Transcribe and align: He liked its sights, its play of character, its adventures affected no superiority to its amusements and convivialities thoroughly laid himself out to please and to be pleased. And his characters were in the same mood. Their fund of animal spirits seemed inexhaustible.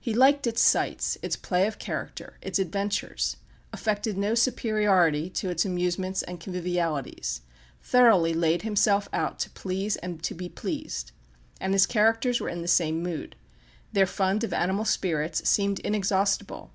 He 0.00 0.14
liked 0.14 0.46
its 0.46 0.62
sights, 0.62 1.18
its 1.20 1.36
play 1.36 1.66
of 1.66 1.78
character, 1.78 2.38
its 2.40 2.58
adventures 2.58 3.36
affected 3.70 4.16
no 4.16 4.34
superiority 4.34 5.28
to 5.28 5.50
its 5.50 5.66
amusements 5.66 6.22
and 6.22 6.40
convivialities 6.40 7.42
thoroughly 7.82 8.32
laid 8.32 8.62
himself 8.62 9.10
out 9.12 9.38
to 9.40 9.50
please 9.50 9.96
and 9.96 10.22
to 10.22 10.32
be 10.32 10.48
pleased. 10.48 11.12
And 11.60 11.74
his 11.74 11.84
characters 11.84 12.40
were 12.40 12.48
in 12.48 12.62
the 12.62 12.66
same 12.66 13.02
mood. 13.02 13.36
Their 13.92 14.06
fund 14.06 14.42
of 14.42 14.54
animal 14.54 14.86
spirits 14.86 15.46
seemed 15.46 15.80
inexhaustible. 15.80 16.70